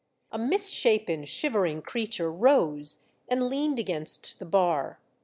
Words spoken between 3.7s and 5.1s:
against the bar.